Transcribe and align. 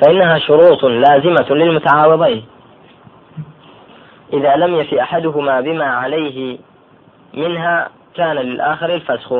فإنها 0.00 0.38
شروط 0.38 0.84
لازمة 0.84 1.46
للمتعاوضين 1.50 2.46
إذا 4.32 4.56
لم 4.56 4.74
يفي 4.74 5.02
أحدهما 5.02 5.60
بما 5.60 5.84
عليه 5.84 6.58
منها 7.34 7.88
كان 8.14 8.36
للآخر 8.36 8.94
الفسخ. 8.94 9.32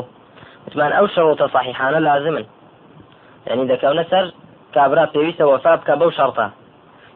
وثمان 0.66 0.92
أو 0.92 1.06
شروط 1.06 1.42
صحيحان 1.42 1.94
لازما. 1.94 2.44
يعني 3.46 3.62
إذا 3.62 3.76
كان 3.76 4.04
سر 4.10 4.32
كابرا 4.74 5.04
بيويس 5.04 5.40
وفاء 5.40 5.76
بك 5.76 5.90
بو 5.90 6.10
شرطة. 6.10 6.50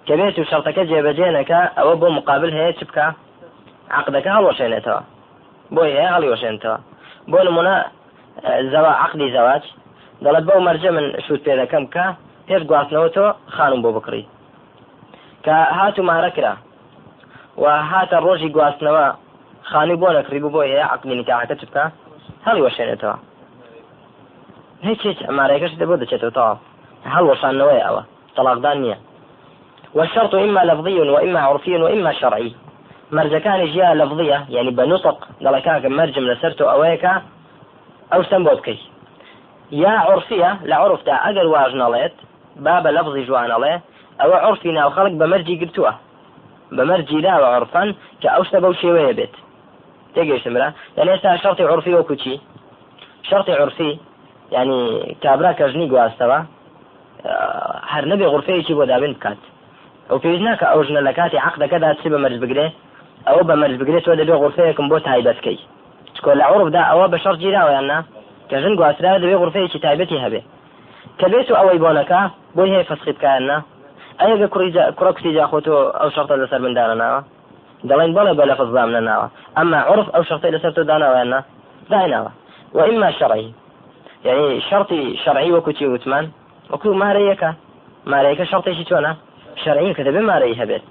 كبيت 0.07 0.43
شرطك 0.43 0.79
جيبجينك 0.79 1.51
أو 1.51 1.97
بو 1.97 2.09
مقابل 2.09 2.53
هي 2.53 2.73
تبكى. 2.73 3.13
عقدك 3.91 4.29
هل 4.29 4.45
وشينتها 4.45 5.05
بۆی 5.75 5.93
هەیە 5.97 6.11
هەڵی 6.15 6.29
وەشێنتەوە 6.33 6.79
بۆ 7.31 7.39
نمونە 7.47 7.77
زەوا 8.73 8.93
عقدی 9.05 9.33
زەواج 9.37 9.65
دەڵێت 10.25 10.45
بەو 10.49 10.61
مەرجە 10.67 10.91
من 10.97 11.07
پێ 11.45 11.55
دەکەم 11.61 11.85
کە 11.95 12.07
پێش 12.47 12.63
گواستنەوە 12.71 13.09
تۆ 13.17 13.27
خانم 13.55 13.81
بۆ 13.85 13.91
بکڕی. 13.97 14.25
کە 15.45 15.57
هات 15.79 15.97
و 15.99 16.03
مارەکرا 16.11 16.55
و 17.63 17.65
هاتە 17.91 18.17
ڕۆژی 18.25 18.53
گواستنەوە 18.55 19.07
خانی 19.71 19.97
بۆ 20.01 20.09
نەکری 20.17 20.41
بۆ 20.45 20.61
هەیە 20.71 20.87
عقلی 20.95 21.15
نکاحەکە 21.21 21.55
چ 21.61 21.63
بکە؟ 21.69 21.85
هەڵی 22.47 22.63
وەشێنێتەوە. 22.67 23.17
هیچ 24.87 25.01
هیچ 25.09 25.19
ئەمارەکەش 25.29 25.73
دەبۆ 25.81 25.95
دەچێتەوە. 26.03 26.35
تەواو 26.37 26.59
هەڵ 27.15 27.25
وەشانەوەی 27.31 27.85
ئەوە. 27.87 28.03
طلاقدان 28.37 28.77
نییە. 28.83 28.99
والشرط 29.97 30.35
إما 30.35 30.61
لفظي 30.71 31.01
وإما 31.15 31.41
عرفي 31.49 31.77
وإما 31.77 32.13
شرعي 32.21 32.53
مرجەکانی 33.13 33.67
ژیا 33.73 33.95
لەفظە 34.01 34.39
یعنی 34.49 34.71
بە 34.77 34.85
نوتق 34.91 35.19
دەڵێ 35.45 35.61
کاکە 35.67 35.89
مەرجم 35.99 36.25
لەسەر 36.31 36.53
تۆ 36.59 36.65
ئەوەیەکە 36.73 37.13
ئەو 38.13 38.23
سم 38.31 38.45
بۆ 38.45 38.53
بکەیت 38.59 38.81
یا 39.71 39.95
عرفە 40.09 40.51
لە 40.71 40.77
عرفدا 40.83 41.17
ئەگەر 41.25 41.47
واژ 41.55 41.73
نەڵێت 41.83 42.17
با 42.65 42.75
بە 42.85 42.91
لەفظی 42.97 43.27
جوانەڵێ 43.29 43.75
ئەوە 44.21 44.37
عرفی 44.47 44.73
ناو 44.73 44.91
خەڵک 44.97 45.15
بە 45.21 45.27
مەرجی 45.33 45.61
گرتووە 45.63 45.93
بە 46.77 46.83
مەرجی 46.91 47.23
داوە 47.27 47.49
عرفەن 47.57 47.89
کە 48.21 48.29
ئەوشتە 48.35 48.59
بەو 48.65 48.75
شێوەیە 48.81 49.15
بێت 49.19 49.35
تێگەیشتمرا 50.15 50.69
یعنی 50.97 51.11
ئێستا 51.15 51.31
شرطی 51.43 51.65
عرفی 51.73 51.95
وەکو 51.99 52.15
چی 52.23 52.35
شرطی 53.29 53.53
عرفی 53.53 53.91
ینی 54.57 54.81
کابرا 55.23 55.53
کەژنی 55.61 55.91
گواستەوە 55.93 56.39
هەر 57.93 58.05
نەبێ 58.11 58.27
غرفەیەکی 58.33 58.75
بۆ 58.79 58.85
دابین 58.93 59.13
بکات 59.17 59.41
ئەو 60.11 60.19
پێویست 60.23 60.45
ناکە 60.49 60.67
ئەو 60.73 60.81
ژنە 60.87 61.01
لە 61.09 61.13
کاتی 61.19 61.39
عقدەکەدا 61.49 61.91
چی 62.01 62.09
بە 62.13 62.19
مەرج 62.25 62.39
بگرێ 62.45 62.67
ئەوە 63.29 63.43
بە 63.49 63.55
مەرج 63.61 63.77
بگرێتەوە 63.81 64.17
دەبێ 64.21 64.35
غرفەیەکم 64.43 64.87
بۆ 64.91 64.99
تایبەتکەی 65.09 65.59
چکۆ 66.17 66.31
لە 66.39 66.45
عرفدا 66.51 66.83
ئەوە 66.91 67.07
بە 67.13 67.19
شەڕ 67.23 67.37
گیراوەیان 67.43 67.87
نا 67.93 67.99
کە 68.49 68.57
ژن 68.63 68.75
گواسترا 68.79 69.19
دەبێ 69.23 69.37
غرفەیەکی 69.43 69.83
تایبەتی 69.85 70.23
هەبێ 70.25 70.41
کە 71.19 71.27
بێت 71.33 71.51
و 71.51 71.55
ئەوەی 71.59 71.79
بۆنەکە 71.85 72.21
بۆی 72.57 72.71
هەیە 72.75 72.89
فەسخی 72.91 73.13
بکایاننا 73.17 73.59
ئەگە 74.21 74.47
کوڕە 74.53 75.13
کوتی 75.15 75.35
جاخۆتۆ 75.37 75.77
ئەو 76.01 76.11
شەرتە 76.15 76.35
لەسەر 76.41 76.61
مندانە 76.65 76.97
ناوە 77.03 77.21
دەڵێن 77.89 78.11
بەڵێ 78.17 78.33
بە 78.39 78.45
لە 78.51 78.55
فزام 78.59 78.91
نەناوە 78.97 79.27
ئەمما 79.57 79.79
عرف 79.91 80.09
ئەو 80.15 80.23
شەرتی 80.29 80.55
لەسەر 80.55 80.73
تۆ 80.77 80.83
داناوەیاننا 80.91 81.41
دایناوە 81.91 82.31
وإما 82.75 83.11
شرعي. 83.11 83.53
يعني 84.25 84.61
شرطي 84.61 85.17
شرعي 85.25 85.53
وكتي 85.53 85.87
وثمان 85.87 86.31
وكو 86.71 86.93
ماريكا 86.93 87.55
ماريكا 88.07 88.45
شرطي 88.45 88.75
شتونا 88.75 89.17
شرعي 89.65 89.95
كتب 89.95 90.17
ماري 90.17 90.63
هبت 90.63 90.83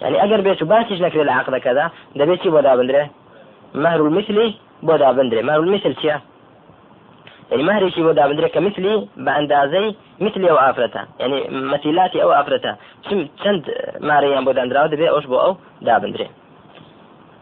يعني 0.00 0.24
اگر 0.24 0.40
بيت 0.40 0.64
باسيش 0.64 1.00
نكري 1.00 1.22
العقد 1.22 1.56
كذا 1.56 1.90
ده 2.16 2.24
بيتي 2.24 2.50
بودا 2.50 2.76
بندري. 2.76 3.06
مهر 3.74 4.00
المثلي 4.00 4.54
بودا 4.82 5.12
بندري. 5.12 5.42
مهر 5.42 5.60
المثل 5.60 5.94
شيا 6.02 6.20
يعني 7.50 7.62
مهري 7.62 7.90
شي 7.90 8.02
بودا 8.02 8.26
بندري 8.26 8.48
كمثلي 8.48 9.08
باندازي 9.16 9.94
مثلي 10.20 10.50
أو 10.50 10.56
أفرتا. 10.56 11.06
يعني 11.20 11.48
مثيلاتي 11.48 12.22
أو 12.22 12.32
أفرتا. 12.32 12.76
شم 13.10 13.28
چند 13.44 13.64
ماريان 14.00 14.44
بودا 14.44 14.62
اندراو 14.62 14.86
دبي 14.86 15.10
أوش 15.10 15.26
بو 15.26 15.36
أو 15.36 15.56
دا 15.82 15.98
بندري 15.98 16.30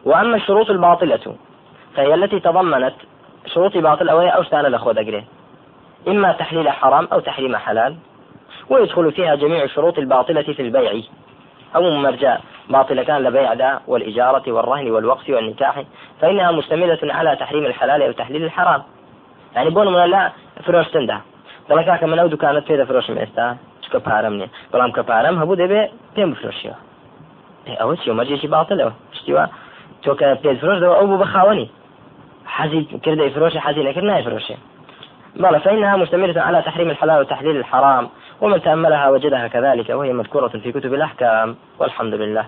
وأما 0.05 0.37
الشروط 0.37 0.71
الباطلة 0.71 1.37
فهي 1.97 2.15
التي 2.15 2.41
تضمنت 2.41 2.94
شروط 3.47 3.77
باطل 3.77 4.09
أو 4.09 4.21
أو 4.21 4.41
اشتان 4.41 4.66
لخو 4.66 4.93
دقري 4.93 5.25
إما 6.09 6.33
تحليل 6.33 6.71
حرام 6.71 7.09
أو 7.12 7.21
تحريم 7.21 7.56
حلال 7.56 7.97
ويدخل 8.71 9.12
فيها 9.12 9.34
جميع 9.34 9.62
الشروط 9.62 9.99
الباطلة 9.99 10.43
في 10.43 10.62
البيع. 10.62 11.03
أو 11.77 11.91
مرجع 11.91 12.39
باطلة 12.71 13.03
كان 13.03 13.22
لبيع 13.22 13.55
دا 13.55 13.81
والإجارة 13.87 14.53
والرهن 14.53 14.91
والوقف 14.91 15.31
والنكاح 15.31 15.84
فإنها 16.21 16.50
مشتملة 16.50 16.99
على 17.03 17.37
تحريم 17.37 17.66
الحلال 17.66 18.03
أو 18.03 18.12
تحليل 18.12 18.44
الحرام. 18.44 18.83
يعني 19.55 19.71
بون 19.71 19.88
من 19.88 20.05
لا 20.05 20.33
فروش 20.66 20.88
تنده 20.88 21.21
دڵە 21.69 21.83
کاکە 21.88 22.06
منە 22.11 22.22
دوکانت 22.34 22.65
پێ 22.69 22.75
دەفرۆشم 22.81 23.16
ئێستا 23.22 23.47
چکە 23.83 23.99
پارەم 24.06 24.34
نیە 24.41 24.49
بەڵام 24.72 24.91
کە 24.97 25.03
پارەم 25.11 25.37
هەبوو 25.41 25.61
دەبێ 25.62 25.81
پێم 26.15 26.28
بفرۆشیەوە 26.33 26.77
ئەوە 27.81 27.94
چی 28.00 28.10
مەرجێکی 28.19 28.49
باڵتەوە 28.55 28.93
شتیوە 29.19 29.44
تۆ 30.03 30.10
کە 30.21 30.27
پێ 30.43 30.50
فرۆشەوە 30.60 30.97
ئەو 30.99 31.06
بوو 31.10 31.22
بەخاوەنی 31.22 31.69
حەزی 32.56 32.81
کردی 33.05 33.31
فرۆشی 33.34 33.60
حەزی 33.66 33.83
نەکرد 33.89 34.06
نایفرۆشێ 34.10 34.56
بلى 35.37 35.60
فإنها 35.60 35.97
مشتملة 35.97 36.43
على 36.43 36.62
تحريم 36.62 36.91
الحلال 36.91 37.21
وتحليل 37.21 37.56
الحرام 37.56 38.09
ومن 38.41 38.62
تأملها 38.62 39.10
وجدها 39.10 39.49
كذلك 39.49 39.89
وهي 39.91 40.12
مذكورة 40.12 40.49
في 40.49 40.72
كتب 40.72 40.94
الأحكام. 40.94 41.56
والحمد 41.78 42.15
لله. 42.15 42.47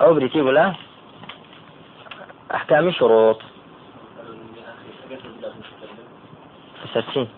أو 0.00 0.14
بريتيب 0.14 0.46
له 0.46 0.74
أحكام 2.54 2.90
شروط. 2.90 3.38
ستين 6.90 7.28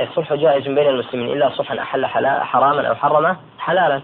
الصلح 0.00 0.32
جائز 0.34 0.64
بين 0.64 0.88
المسلمين 0.88 1.32
إلا 1.32 1.50
صلحا 1.50 1.78
أحل 1.78 2.06
حراما 2.50 2.88
أو 2.88 2.94
حرم 2.94 3.36
حلالا. 3.58 4.00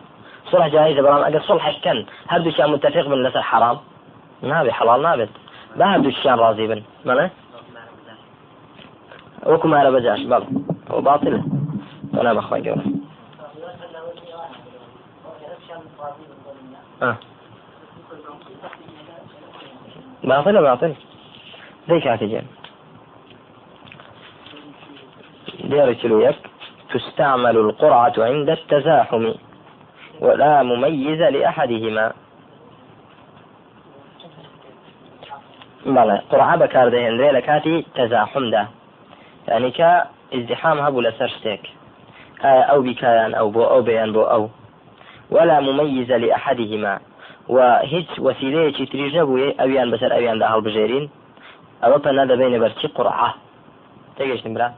صلح 0.51 0.67
جائز 0.69 0.99
برام 0.99 1.25
أجل 1.25 1.43
صلح 1.43 1.79
كان 1.85 2.07
هل 2.29 2.53
شيء 2.53 2.67
متفق 2.67 3.09
من 3.09 3.23
نسل 3.23 3.41
حرام؟ 3.41 3.79
نابي 4.43 4.73
حلال 4.73 5.03
نابت 5.03 5.29
با 5.77 5.85
هەردووشیان 5.93 6.39
ڕازی 6.39 6.67
بن؟ 6.71 6.81
مەڵێ 7.09 7.27
وەکو 9.51 9.67
مارە 9.73 9.91
بەجاش 9.95 10.23
بەڵ 10.31 10.45
ئەو 10.91 11.01
باتلە 11.07 11.41
ولا 12.15 12.35
بەخوای 12.35 12.63
گەورە 12.67 12.85
باطلة 20.25 20.61
باطل. 20.61 20.93
ذيك 21.91 22.07
هاتجين 22.07 22.47
دير 25.65 25.89
يك 26.05 26.37
تستعمل 26.95 27.57
القرعة 27.57 28.13
عند 28.19 28.51
التزاحم 28.51 29.35
ولا 30.21 30.63
مميز 30.63 31.23
لأحدهما. 31.23 32.13
بەڵێ 35.97 36.17
قڕعا 36.31 36.57
بەکاردەهێنرێ 36.63 37.29
لە 37.37 37.43
کاتی 37.49 37.87
تەزاحمدا 37.97 38.65
یعنی 39.49 39.71
کە 39.79 39.91
ئزدحام 40.35 40.79
هەبوو 40.85 41.05
لەسەر 41.07 41.31
شتێک 41.37 41.63
ئایا 42.45 42.65
ئەو 42.71 42.81
بیکایان 42.87 43.33
ئەو 43.39 43.49
بۆ 43.55 43.65
ئەو 43.73 43.83
بەیان 43.89 44.11
بۆ 44.17 44.25
ئەو 44.33 44.45
ولا 45.31 45.61
مميز 45.61 46.11
لأحدهما. 46.11 46.95
وهیچ 47.49 48.11
وسیلەیەکی 48.27 48.89
تریژ 48.93 49.13
نەبووی 49.19 49.55
ئەویان 49.61 49.89
بەسەر 49.93 50.11
ئەویاندا 50.13 50.47
هەڵبژێرین 50.53 51.05
ئەوە 51.83 51.99
پەنا 52.05 52.25
دەبینە 52.31 52.59
بەرچی 52.63 52.89
قڕعا 52.97 53.31
تێگەشتم 54.17 54.53
برا 54.57 54.69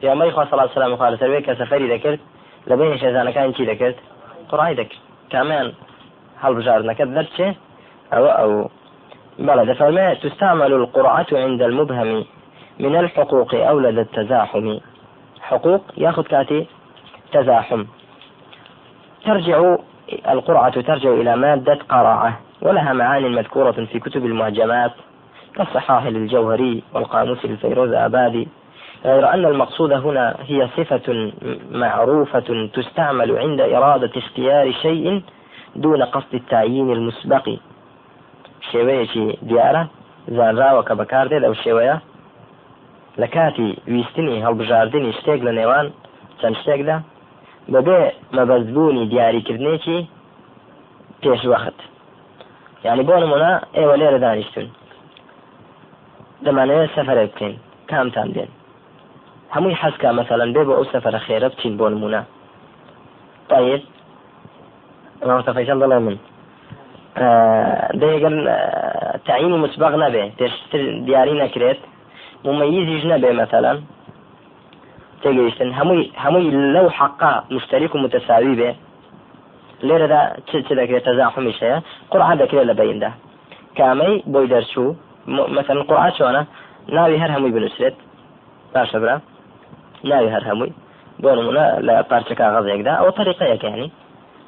پیامەری 0.00 0.32
خوا 0.34 0.44
صلی 0.50 0.74
سلام 0.74 0.96
خوا 0.96 1.10
لەسەر 1.14 1.30
کە 1.46 1.52
سەفەری 1.60 1.88
دەکرد 1.94 2.20
لە 2.68 2.74
بین 2.78 2.96
شێزانەکان 3.02 3.48
چی 3.56 3.64
دەکرد 3.70 3.96
قڕای 4.50 4.74
دەکرد 4.80 5.02
کامیان 5.32 5.68
هەڵبژاردنەکەت 6.42 7.08
دەرچێ 7.16 7.48
ئەوە 8.12 8.30
ئەو 8.38 8.52
بلى 9.38 9.74
فرماء 9.74 10.14
تستعمل 10.14 10.72
القرعة 10.72 11.26
عند 11.32 11.62
المبهم 11.62 12.24
من 12.78 12.96
الحقوق 12.96 13.54
أو 13.54 13.80
لدى 13.80 14.00
التزاحم. 14.00 14.78
حقوق؟ 15.40 15.80
ياخذ 15.96 16.22
كاتي. 16.22 16.66
تزاحم. 17.32 17.84
ترجع 19.24 19.76
القرعة 20.28 20.80
ترجع 20.80 21.10
إلى 21.10 21.36
مادة 21.36 21.78
قرعة 21.88 22.40
ولها 22.62 22.92
معان 22.92 23.32
مذكورة 23.32 23.86
في 23.92 23.98
كتب 23.98 24.26
المعجمات. 24.26 24.92
كالصحاح 25.56 26.06
للجوهري 26.06 26.82
والقاموس 26.94 27.44
للفيروز 27.44 27.92
آبادي. 27.92 28.48
غير 29.04 29.34
أن 29.34 29.44
المقصود 29.44 29.92
هنا 29.92 30.36
هي 30.40 30.68
صفة 30.76 31.32
معروفة 31.70 32.68
تستعمل 32.74 33.38
عند 33.38 33.60
إرادة 33.60 34.10
اختيار 34.16 34.72
شيء 34.72 35.22
دون 35.76 36.02
قصد 36.02 36.34
التعيين 36.34 36.92
المسبق. 36.92 37.48
دیارە 38.72 39.82
زانراوە 40.36 40.82
کە 40.88 40.94
بەکاردێت 41.00 41.42
ئەو 41.44 41.54
شێوەیە 41.62 41.96
لە 43.20 43.26
کاتی 43.34 43.68
ویستنی 43.94 44.42
هەڵبژاردننی 44.44 45.12
شتێک 45.18 45.40
لە 45.46 45.52
نێوان 45.58 45.86
چەند 46.40 46.56
شتێکدا 46.60 46.96
بەبێ 47.72 48.00
مەبەزبوونی 48.36 49.08
دیاریکردنێکی 49.12 49.98
پێشوەخت 51.22 51.78
یعنی 52.86 53.02
بۆ 53.08 53.14
نمونە 53.22 53.52
ئێوە 53.76 53.94
لێرە 54.00 54.18
دانیشتون 54.24 54.68
دەمانەوێت 56.44 56.90
سەفرێک 56.96 57.30
بکەین 57.34 57.56
کامتان 57.90 58.28
دێن. 58.34 58.50
هەمووی 59.54 59.78
حەزکە 59.82 60.08
مەسەەن 60.18 60.50
بێ 60.54 60.62
بۆ 60.68 60.72
ئەو 60.78 60.86
سەفرە 60.92 61.20
خێرە 61.26 61.48
بچین 61.52 61.74
بۆ 61.78 61.86
نمونە 61.94 62.22
طيب. 63.50 63.82
فەیسەڵ 65.56 65.78
دەڵێ 65.82 65.98
من. 66.06 66.16
دەیگەن 68.02 68.36
تعینی 69.26 69.58
مسبق 69.64 69.92
نەبێ 70.04 70.24
پێشتر 70.38 70.82
دیاری 71.06 71.34
نەکرێت. 71.42 71.80
مميزیش 72.44 73.02
نەبێ 73.12 73.30
مثلا 73.42 73.72
تێگەیشتن. 75.22 75.70
هەمووی 75.78 76.04
هەمووی 76.24 76.50
لەو 76.74 76.86
حقا 76.98 77.32
مشتریک 77.54 77.92
و 77.94 77.98
متەساوی 78.04 78.54
بێ. 78.60 78.70
لێرەدا 79.86 80.22
چ 80.48 80.50
چ 80.66 80.68
دەکرێت 80.80 81.04
تەزاحمیش 81.08 81.58
هەیە 81.64 81.78
قڕعا 82.12 82.34
دەکرێت 82.42 82.66
لە 82.70 82.74
بەیندا. 82.80 83.10
کامەی 83.78 84.14
بۆی 84.32 84.48
دەرچوو 84.52 84.88
مثلا 85.28 85.82
قڕعا 85.88 86.10
چۆنە 86.18 86.42
ناوی 86.96 87.18
هەر 87.22 87.30
هەمووی 87.34 87.52
بنووسێت 87.56 87.94
باشە 88.74 88.96
برا 89.02 89.16
ناوی 90.04 90.30
هەر 90.34 90.44
هەمووی 90.48 90.72
بۆ 91.22 91.30
نمونە 91.38 91.64
لە 91.86 91.94
پارچە 92.10 92.34
کاغەزێکدا 92.40 92.92
ئەو 93.00 93.10
طریقەیەکانی 93.18 93.88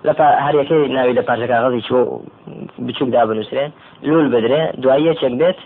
لە 0.07 0.13
هەریەکەی 0.47 0.89
ناوی 0.97 1.15
لە 1.19 1.23
پارچە 1.29 1.47
کاغەزی 1.53 1.83
چۆ 1.89 1.99
بچووکدا 2.87 3.23
بنووسێ 3.29 3.65
لول 4.09 4.29
بدرێ 4.35 4.63
دوای 4.83 5.03
یەکێک 5.11 5.35
بێت 5.41 5.59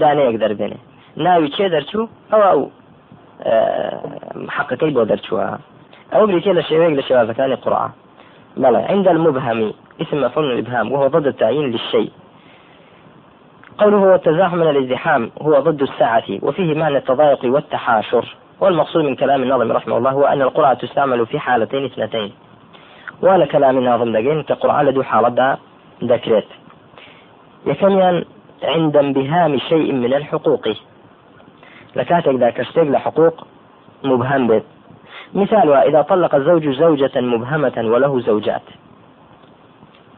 دانەیەک 0.00 0.36
دەربێنێ 0.42 0.78
ناوی 1.24 1.48
چێ 1.56 1.66
دەرچوو 1.74 2.08
ئەوە 2.30 2.46
ئەو 2.52 2.60
حقەکەی 4.56 4.92
بۆ 4.96 5.02
دەرچووە 5.10 5.46
ئەو 6.12 6.26
بریتێ 6.28 6.52
لە 6.58 6.62
شێوەیەک 6.68 6.94
لە 6.98 7.02
شێوازەکانی 7.08 7.56
قڕعە 7.64 7.90
بلى 8.56 8.76
عند 8.76 9.08
المبهم 9.08 9.72
اسم 10.00 10.16
مفعول 10.24 10.52
الإبهام 10.52 10.92
وهو 10.92 11.08
ضد 11.08 11.26
التعيين 11.26 11.70
للشيء. 11.70 12.10
قوله 13.78 13.96
هو 13.96 14.14
التزاحم 14.14 14.56
من 14.58 14.70
الازدحام 14.70 15.30
هو 15.42 15.60
ضد 15.60 15.82
الساعة 15.82 16.24
وفيه 16.42 16.74
معنى 16.74 16.96
التضايق 16.98 17.44
والتحاشر. 17.44 18.36
والمقصود 18.60 19.04
من 19.04 19.16
كلام 19.16 19.42
الناظم 19.42 19.72
رحمه 19.72 19.98
الله 19.98 20.10
هو 20.10 20.24
أن 20.24 20.42
القرعة 20.42 20.74
تستعمل 20.74 21.26
في 21.26 21.38
حالتين 21.38 21.84
اثنتين. 21.84 22.32
ولا 23.22 23.46
كلام 23.46 23.78
الناظم 23.78 24.12
دقين 24.12 24.42
كقرعة 24.42 24.82
لدو 24.82 25.02
حالة 25.02 25.58
ذكرت 26.04 26.46
يكميان 27.66 28.24
عند 28.62 28.96
انبهام 28.96 29.58
شيء 29.58 29.92
من 29.92 30.14
الحقوق. 30.14 30.68
لكاتك 31.96 32.34
ذاك 32.34 32.60
اشتيق 32.60 32.84
لحقوق 32.84 33.46
مبهم 34.04 34.46
بيت. 34.46 34.64
مثالها 35.34 35.82
إذا 35.82 36.02
طلق 36.02 36.34
الزوج 36.34 36.68
زوجة 36.68 37.20
مبهمة 37.20 37.76
وله 37.76 38.20
زوجات. 38.20 38.62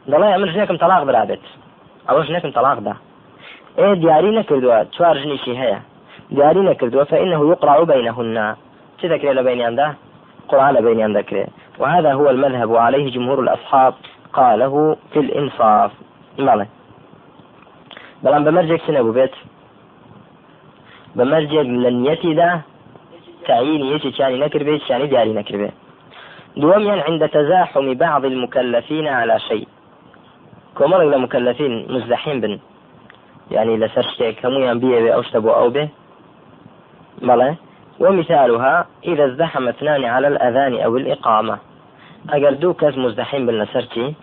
دەڵێ 0.09 0.29
ئەمە 0.35 0.47
ژنێکم 0.53 0.77
تەلاق 0.83 1.03
برابێت 1.05 1.45
ئەوە 2.09 2.21
ژنێکم 2.27 2.51
تەلاق 2.57 2.79
دا. 2.87 2.95
ئێ 3.79 3.89
دیاری 4.03 4.31
نەکردووە 4.39 4.79
چوار 4.95 5.17
ژنیشی 5.23 5.55
هەیە 5.63 5.79
دیاری 6.37 6.63
نەکردووە 6.71 7.05
فإنه 7.11 7.41
يقرع 7.53 7.85
بينهن. 7.85 8.57
چ 8.99 9.01
دەکرێت 9.13 9.35
لە 9.39 9.43
بینیاندا 9.49 9.87
قرآن 10.51 10.71
لە 10.77 10.81
بینیان 10.87 11.13
دەکرێت 11.19 11.51
وهذا 11.81 12.13
هو 12.19 12.27
المذهب 12.35 12.71
وعليه 12.71 13.07
جمهور 13.11 13.39
الأصحاب 13.39 13.95
قاله 14.33 14.97
في 15.13 15.19
الإنصاف. 15.25 15.93
ماڵێ 16.47 16.67
بەڵام 18.23 18.43
بەمەرجێک 18.47 18.81
چ 18.87 18.89
نەبوو 18.97 19.17
بێت 19.19 19.35
بەمەرجێک 21.17 21.67
لە 21.85 21.91
نیەتیدا 22.03 22.51
تعيين 23.47 23.83
يجي 23.93 24.11
كان 24.11 24.33
نكر 24.41 24.63
به 24.63 24.81
كان 24.89 25.09
دياري 25.09 25.33
نكر 25.33 25.57
به 25.57 25.71
دوميا 26.57 27.03
عند 27.09 27.23
تزاحم 27.29 27.95
بعض 27.95 28.25
المكلفين 28.25 29.07
على 29.07 29.41
شيء. 29.49 29.69
كومر 30.79 31.01
إلى 31.03 31.19
مكلفين 31.19 31.73
مزدحين 31.95 32.41
بن. 32.41 32.59
يعني 33.51 33.77
لسرشتك 33.77 34.47
هم 34.47 34.53
ينبيه 34.53 35.15
أو 35.15 35.21
اشتبوا 35.21 35.55
أو 35.55 35.71
به 35.71 35.89
بلى؟ 37.23 37.55
ومثالها 38.01 38.87
إذا 39.05 39.25
ازدحم 39.25 39.69
اثنان 39.69 40.05
على 40.05 40.29
الأذان 40.29 40.81
أو 40.81 40.97
الإقامة. 40.97 41.59
أجر 42.31 42.53
دو 42.53 42.75
كاس 42.75 42.99
مزدحين 42.99 43.47
بالنسرتي 43.47 44.15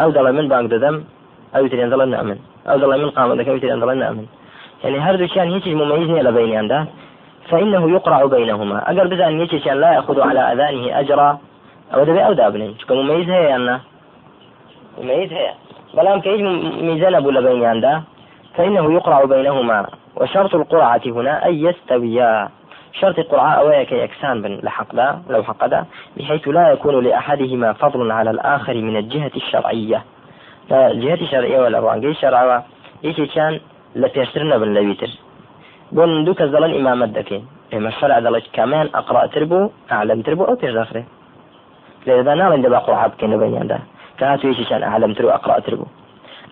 أو 0.00 0.10
دل 0.10 0.32
من 0.32 0.48
بانك 0.48 0.70
دم 0.70 1.04
أو 1.56 1.64
يتري 1.64 1.84
أن 1.84 2.10
نأمن 2.10 2.38
أو 2.68 2.78
دل 2.78 3.02
من 3.02 3.10
قام 3.10 3.32
ذاك 3.32 3.48
أو 3.48 3.56
يتري 3.56 3.72
أن 3.72 3.98
نأمن 3.98 4.26
يعني 4.84 4.98
هردو 4.98 5.26
كان 5.34 5.50
هيك 5.50 5.68
مميزني 5.68 6.22
لبيني 6.22 6.56
عنده 6.56 6.86
فإنه 7.48 7.90
يقرع 7.90 8.24
بينهما. 8.24 8.90
أجر 8.90 9.06
بزان 9.06 9.40
يتشان 9.40 9.80
لا 9.80 9.92
يأخذ 9.92 10.20
على 10.20 10.40
أذانه 10.52 11.00
أجرا 11.00 11.38
أو 11.94 12.04
دبي 12.04 12.26
أو 12.26 12.32
دابنين 12.32 12.78
شكو 12.78 12.94
مميز 12.94 13.28
هي 13.30 13.56
أنا؟ 13.56 13.80
مميز 14.98 15.32
هي. 15.32 15.54
بلام 15.94 16.20
كيج 16.20 16.40
ميزان 16.82 17.14
أبو 17.14 17.30
لبين 17.30 17.64
عنده 17.64 18.02
فإنه 18.58 18.92
يقرع 18.92 19.24
بينهما. 19.24 19.86
وشرط 20.16 20.54
القرعة 20.54 21.00
هنا 21.06 21.46
أن 21.48 21.54
يستويا. 21.54 22.48
شرط 22.92 23.18
القرعة 23.18 23.50
أويك 23.50 23.92
يكسان 23.92 24.42
بن 24.42 24.60
لحق 24.62 24.94
دا 24.94 25.18
لو 25.30 25.42
حق 25.42 25.66
دا 25.66 25.84
بحيث 26.16 26.48
لا 26.48 26.68
يكون 26.72 27.04
لأحدهما 27.04 27.72
فضل 27.72 28.10
على 28.12 28.30
الآخر 28.30 28.74
من 28.74 28.96
الجهة 28.96 29.30
الشرعية. 29.36 30.04
الجهة 30.72 31.14
الشرعية 31.14 31.58
ولا 31.62 31.78
روانجي 31.78 32.08
الشرعية. 32.08 32.62
يشي 33.02 33.26
كان؟ 33.26 33.60
لبيشترنا 33.96 34.58
بن 34.58 34.74
لبيتر. 34.74 35.10
بۆ 35.96 36.04
دوو 36.24 36.34
کەس 36.38 36.50
دەڵێن 36.54 36.72
ئیمامەت 36.76 37.10
دەکەین 37.18 37.42
ئێمە 37.72 37.90
شەرع 37.98 38.18
دەڵێت 38.26 38.46
کامیان 38.56 38.88
ئەقراتر 38.96 39.44
بوو 39.50 39.72
ئالەمتر 39.90 40.34
بوو 40.38 40.48
ئەو 40.48 40.56
پێش 40.60 40.72
دەخرێ 40.78 41.02
لێدا 42.06 42.34
ناڵێن 42.40 42.60
دەبا 42.64 42.78
قوڵعا 42.86 43.06
بکەین 43.12 43.30
لە 43.34 43.38
بەینیاندا 43.42 43.78
کە 44.18 44.24
هاتوویشیشان 44.30 44.82
ئالەمتر 44.88 45.24
و 45.24 45.34
ئەقراتر 45.36 45.74
بوو 45.78 45.88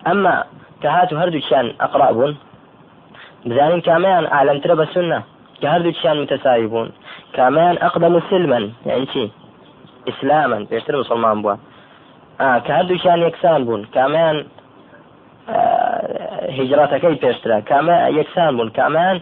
ئەمما 0.07 0.33
کە 0.81 0.87
هاتو 0.95 1.19
هەردووچیان 1.21 1.67
ئەقرا 1.81 2.09
بوون 2.15 2.33
بزانین 3.49 3.81
کامیان 3.87 4.25
ئالەمترە 4.33 4.75
بە 4.79 4.85
سنە 4.93 5.19
کە 5.61 5.67
هەردووچیان 5.73 6.17
متەساوی 6.21 6.67
بوون 6.73 6.89
کامیان 7.37 7.75
ئەقدەم 7.83 8.15
سلمن 8.29 8.65
یعنی 8.89 9.05
چی 9.13 9.23
ئیسلامن 10.07 10.63
پێشتر 10.71 10.95
مسلمان 11.01 11.37
بووە 11.43 11.55
کە 12.65 12.71
هەردووچیان 12.77 13.19
یەکسان 13.27 13.59
بوون 13.67 13.81
کامیان 13.95 14.37
هجراتەکەی 16.57 17.17
پێشترا 17.23 17.57
کامە 17.69 17.95
یەکسان 18.19 18.51
بوون 18.55 18.69
کامیان 18.79 19.17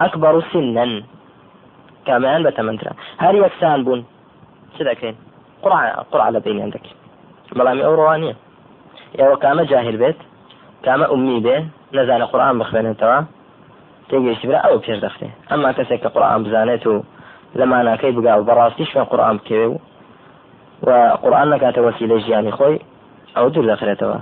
ئەکبەر 0.00 0.34
و 0.38 0.42
سنن 0.52 0.92
کامیان 2.06 2.40
بە 2.46 2.50
تەمەندرا 2.58 2.92
هەر 3.22 3.34
یەکسان 3.44 3.78
بوون 3.84 4.00
چ 4.74 4.78
دەکەین 4.88 5.16
قڕع 6.12 6.28
لە 6.34 6.40
بینیان 6.44 6.70
دەکەین 6.76 6.96
بەڵامی 7.58 7.82
ئەو 7.86 7.94
ڕوانیە 8.00 8.34
ئێوە 9.18 9.36
کامە 9.44 9.64
جاهل 9.70 9.96
بێت 10.02 10.18
کامە 10.86 11.06
ئومی 11.12 11.40
بێ 11.46 11.56
نەزانە 11.96 12.26
قورآان 12.30 12.56
بخوێنێتەوە 12.60 13.18
تێگەشتی 14.08 14.46
برا 14.48 14.60
ئەو 14.64 14.78
پێش 14.84 14.98
دەخرێ 15.04 15.28
ئەمما 15.50 15.70
کەسێک 15.78 16.00
کە 16.04 16.08
قورآان 16.14 16.40
بزانێت 16.44 16.84
و 16.86 16.94
لە 17.58 17.64
ماناکەی 17.70 18.12
بگا 18.16 18.32
و 18.36 18.46
بەڕاستی 18.48 18.88
شوێن 18.90 19.06
قورآان 19.10 19.36
بکەوێ 19.38 19.66
و 19.72 19.76
و 20.86 20.90
قورآان 21.22 21.48
نکاتە 21.54 21.80
وەسیلە 21.86 22.16
ژیانی 22.24 22.52
خۆی 22.58 22.76
ئەو 23.36 23.46
دەخرێتەوە. 23.70 24.18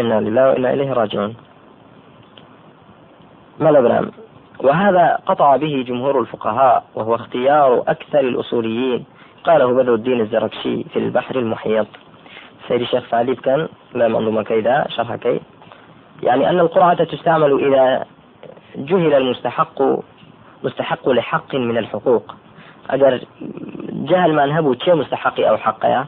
إنا 0.00 0.20
لله 0.20 0.44
وإنا 0.48 0.72
إليه 0.72 0.92
راجعون. 0.92 1.34
ماذا 3.60 4.10
وهذا 4.60 5.18
قطع 5.26 5.56
به 5.56 5.84
جمهور 5.88 6.20
الفقهاء 6.20 6.84
وهو 6.94 7.14
اختيار 7.14 7.82
أكثر 7.88 8.20
الأصوليين 8.20 9.04
قاله 9.44 9.66
بدر 9.66 9.94
الدين 9.94 10.20
الزركشي 10.20 10.84
في 10.84 10.98
البحر 10.98 11.36
المحيط. 11.36 11.86
سيد 12.68 12.80
الشيخ 12.80 13.04
فعليب 13.04 13.40
كان 13.40 13.68
لا 13.94 14.08
منظومة 14.08 14.42
كيدا 14.42 14.88
شرح 14.88 15.14
كي. 15.14 15.40
يعني 16.22 16.50
أن 16.50 16.60
القرعة 16.60 17.04
تستعمل 17.04 17.64
إذا 17.66 18.04
جهل 18.76 19.14
المستحق 19.14 19.82
مستحق 20.64 21.08
لحق 21.08 21.54
من 21.54 21.78
الحقوق. 21.78 22.34
أجر 22.90 23.20
جهل 23.92 24.32
ما 24.32 24.46
نهبوا 24.46 24.74
شيء 24.84 24.94
مستحق 24.94 25.40
أو 25.40 25.56
حق 25.56 25.84
يا. 25.84 26.06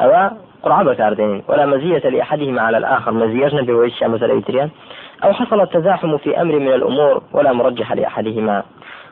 أو 0.00 0.30
قرعة 0.62 0.84
بكاردين 0.84 1.42
ولا 1.48 1.66
مزية 1.66 2.08
لأحدهما 2.08 2.62
على 2.62 2.78
الآخر. 2.78 3.12
مزية 3.12 3.62
بوجه 3.62 4.08
مثلا 4.08 4.32
يتريان 4.32 4.70
أو 5.24 5.32
حصل 5.32 5.60
التزاحم 5.60 6.16
في 6.16 6.40
أمر 6.40 6.58
من 6.58 6.72
الأمور 6.72 7.22
ولا 7.32 7.52
مرجح 7.52 7.92
لأحدهما. 7.92 8.62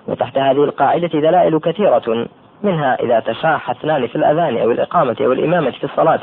وتحت 0.09 0.39
هذه 0.39 0.65
القاعدة 0.65 1.09
دلائل 1.09 1.59
كثيرة 1.59 2.29
منها 2.63 3.03
إذا 3.03 3.21
تشاح 3.21 3.71
اثنان 3.71 4.07
في 4.07 4.17
الأذان 4.17 4.59
أو 4.59 4.71
الإقامة 4.71 5.17
أو 5.21 5.33
الإمامة 5.33 5.71
في 5.71 5.85
الصلاة. 5.85 6.21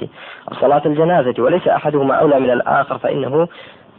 أو 0.51 0.55
صلاة 0.61 0.81
الجنازة 0.85 1.43
وليس 1.43 1.67
أحدهما 1.67 2.15
أولى 2.15 2.39
من 2.39 2.49
الآخر 2.49 2.97
فإنه 2.97 3.47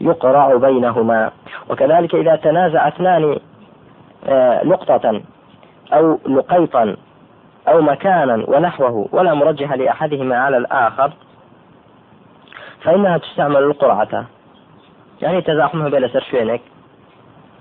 يقرع 0.00 0.57
بينهما. 0.57 1.31
وكذلك 1.71 2.14
إذا 2.14 2.37
تنازع 2.37 2.88
اثنان 2.88 3.38
آه، 4.28 4.64
لقطة 4.64 5.21
أو 5.93 6.19
لقيطا 6.26 6.97
أو 7.69 7.81
مكانا 7.81 8.45
ونحوه 8.49 9.09
ولا 9.12 9.35
مرجح 9.35 9.73
لأحدهما 9.73 10.37
على 10.37 10.57
الآخر 10.57 11.12
فإنها 12.83 13.19
تستعمل 13.19 13.62
القرعة. 13.62 14.25
يعني 15.23 15.40
تزاحمها 15.40 15.88
بين 15.88 16.09
سر 16.09 16.21
شوينك 16.31 16.61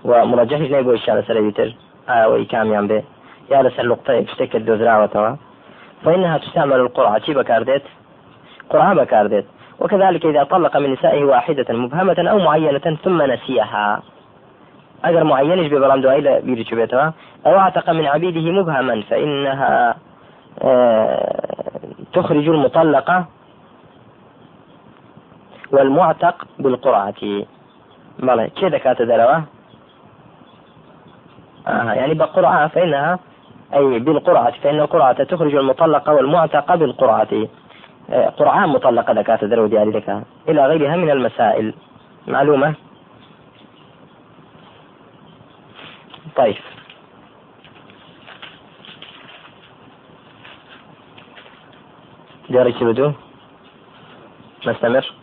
ومرجحش 0.04 0.72
نيبو 0.72 0.92
الشارع 0.92 1.22
سر 1.22 1.38
يتر 1.38 1.76
آوي 2.10 2.46
كاميان 2.46 2.88
به 2.88 3.04
يا 3.52 3.62
لسر 3.62 3.84
لقطة 3.84 4.20
بشتك 4.20 4.56
وتوا 4.56 5.36
فإنها 6.04 6.38
تستعمل 6.38 6.80
القرعة. 6.80 7.20
شي 7.20 7.34
بكارديت؟ 7.34 7.84
قرعة 8.70 8.94
بكارديت. 8.94 9.46
وكذلك 9.80 10.26
إذا 10.26 10.44
طلق 10.44 10.78
من 10.78 10.94
نسائه 10.94 11.24
واحدة 11.24 11.66
مبهمة 11.70 12.16
أو 12.30 12.40
معينة 12.40 12.98
ثم 13.04 13.22
نسيها. 13.22 14.02
أجر 15.06 15.24
معينش 15.24 15.72
ببرام 15.72 16.02
دوائي 16.02 16.42
بيري 16.42 16.66
بيتها 16.72 17.14
أو 17.46 17.58
أعتق 17.58 17.90
من 17.90 18.06
عبيده 18.06 18.52
مبهما 18.52 19.02
فإنها 19.02 19.96
آه، 20.62 21.98
تخرج 22.14 22.48
المطلقة 22.48 23.26
والمعتق 25.72 26.48
بالقرعة 26.60 27.14
بلى 28.20 28.50
كذا 28.62 28.78
كانت 28.78 29.02
دلوة 29.02 29.44
آه 31.68 31.94
يعني 31.94 32.14
بقرعة 32.14 32.68
فإنها 32.68 33.20
أي 33.74 34.00
بالقرعة 34.00 34.52
فإن 34.52 34.80
القرعة 34.80 35.24
تخرج 35.24 35.56
المطلقة 35.56 36.14
والمعتق 36.14 36.76
بالقرعة 36.76 37.48
قرعة 38.10 38.66
مطلقة 38.66 39.14
ذكاة 39.14 39.36
درو 39.36 39.66
لك 39.66 40.24
إلى 40.50 40.66
غيرها 40.66 40.96
من 40.96 41.10
المسائل. 41.10 41.74
معلومة؟ 42.28 42.74
طيب. 46.36 46.56
جاري 52.50 52.72
بدو؟ 52.82 53.12
نستمر؟ 54.68 55.14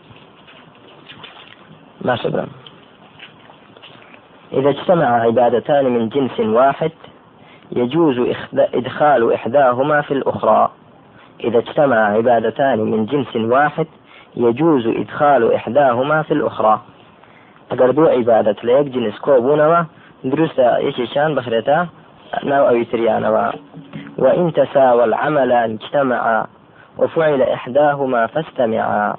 ما 2.01 2.15
شبه. 2.15 2.47
إذا 4.53 4.69
اجتمع 4.69 5.05
عبادتان 5.05 5.85
من 5.85 6.09
جنس 6.09 6.39
واحد 6.39 6.91
يجوز 7.71 8.35
إدخال 8.53 9.33
إحداهما 9.33 10.01
في 10.01 10.13
الأخرى. 10.13 10.71
إذا 11.43 11.57
اجتمع 11.57 11.97
عبادتان 11.97 12.79
من 12.79 13.05
جنس 13.05 13.35
واحد 13.35 13.87
يجوز 14.35 14.87
إدخال 14.87 15.53
إحداهما 15.53 16.21
في 16.21 16.33
الأخرى. 16.33 16.81
أجر 17.71 17.91
دو 17.91 18.05
عبادة 18.05 18.55
لا 18.63 18.81
جنس 18.81 19.19
كوبونما 19.19 19.85
دروستا 20.23 20.77
يشيشان 20.77 21.35
بخرتا 21.35 21.87
ناو 22.43 22.67
أو 22.67 22.75
يتريانوا. 22.75 23.51
وإن 24.17 24.53
تساوى 24.53 25.03
العمل 25.03 25.51
اجتمعا 25.51 26.47
وفعل 26.97 27.41
إحداهما 27.41 28.27
فاستمعا. 28.27 29.15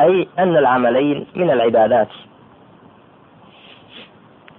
أي 0.00 0.28
أن 0.38 0.56
العملين 0.56 1.26
من 1.34 1.50
العبادات. 1.50 2.08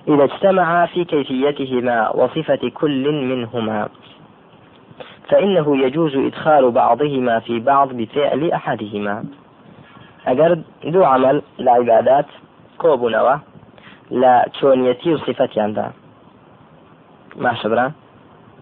إذا 0.08 0.24
اجتمعا 0.24 0.86
في 0.86 1.06
كيفيتهما 1.06 2.10
وصفة 2.10 2.72
كل 2.74 3.12
منهما. 3.12 3.90
فإنه 5.30 5.78
يجوز 5.78 6.16
إدخال 6.16 6.72
بعضهما 6.72 7.40
في 7.40 7.60
بعض 7.60 7.94
بفعل 7.94 8.52
أحدهما. 8.52 9.26
أجر 10.28 10.58
دو 10.84 11.04
عمل 11.04 11.42
لعبادات 11.60 12.26
كوب 12.78 13.06
نوا 13.06 13.36
لا 14.12 14.46
تشونيتي 14.54 15.18
صفتي 15.18 15.60
عندها 15.60 15.94
ما 17.36 17.54
شبرا؟ 17.54 17.92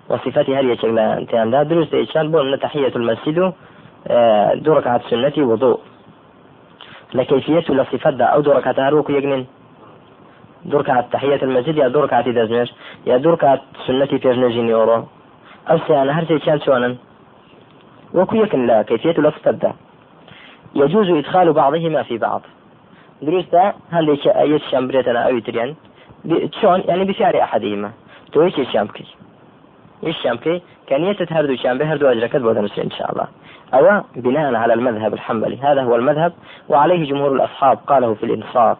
وصفتي 0.09 0.55
هل 0.55 0.69
يشغل 0.69 0.99
أنت 0.99 1.33
عندها 1.33 1.63
دروس 1.63 1.93
إيشان 1.93 2.31
بون 2.31 2.59
تحية 2.59 2.95
المسجد 2.95 3.53
آه، 4.07 4.53
دو 4.53 4.73
ركعة 4.73 5.01
سنة 5.09 5.33
وضوء. 5.37 5.79
لكيفية 7.13 7.73
لصفة 7.73 8.23
أو 8.23 8.41
دو 8.41 8.51
ركعة 8.51 8.87
هروك 8.87 9.09
يجنن 9.09 9.45
دو 10.65 10.77
ركعة 10.77 11.01
تحية 11.11 11.43
المسجد 11.43 11.77
يا 11.77 11.87
دو 11.87 11.99
ركعة 11.99 12.31
دزمش 12.31 12.73
يا 13.05 13.17
دو 13.17 13.29
ركعة 13.29 13.61
سنة 13.87 14.09
بيرنجيني 14.23 14.73
أورو. 14.73 14.95
ئەو 14.95 15.12
سیانە 15.67 16.13
هەر 16.17 16.25
سێکیان 16.29 16.59
چۆنن 16.65 16.93
وەکو 18.17 18.35
یەکن 18.43 18.61
لە 18.69 18.77
كيفية 18.89 19.17
لەفتەدا 19.25 19.71
يجوز 20.75 21.09
إدخال 21.09 21.53
بعضهما 21.53 22.03
في 22.03 22.17
بعض. 22.17 22.41
دروستە 23.25 23.63
هەندێک 23.95 24.25
یەکیان 24.53 24.83
برێتەنە 24.89 25.21
ئەوی 25.25 25.41
تریان 25.47 25.75
چۆن 26.59 26.79
يعني 26.89 27.05
بفعل 27.05 27.35
أحدهما. 27.35 27.89
تۆ 28.31 28.37
یەکێکیان 28.47 28.85
بکەی 28.89 29.07
یەکیان 30.03 30.37
بکەی 30.37 30.61
كنية 30.89 31.17
هردو 31.31 31.55
شام 31.55 31.77
بهردو 31.77 32.07
أجركت 32.07 32.41
بودن 32.41 32.67
إن 32.77 32.91
شاء 32.97 33.11
الله. 33.11 33.27
أو 33.73 34.01
بناء 34.15 34.55
على 34.55 34.73
المذهب 34.73 35.13
الحنبلي. 35.13 35.57
هذا 35.57 35.83
هو 35.83 35.95
المذهب 35.95 36.33
وعليه 36.69 37.09
جمهور 37.09 37.31
الأصحاب 37.31 37.77
قاله 37.87 38.13
في 38.13 38.23
الإنصاف. 38.25 38.77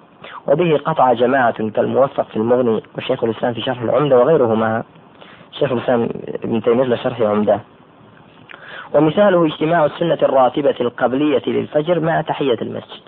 وبه 0.48 0.78
قطع 0.78 1.14
جماعة 1.14 1.70
كالموفق 1.70 2.28
في 2.28 2.38
المغني 2.38 2.84
وشيخ 2.98 3.24
الإسلام 3.24 3.54
في 3.54 3.62
شرح 3.62 3.82
العمدة 3.82 4.20
وغيرهما. 4.20 4.84
شيخ 5.60 5.72
الإسلام 5.72 6.10
ابن 6.44 6.62
تيمية 6.62 6.84
لشرح 6.84 7.22
عمدة. 7.22 7.60
ومثاله 8.94 9.46
اجتماع 9.46 9.86
السنة 9.86 10.18
الراتبة 10.24 10.76
القبلية 10.82 11.42
للفجر 11.48 12.00
مع 12.00 12.22
تحية 12.22 12.58
المسجد. 12.62 13.04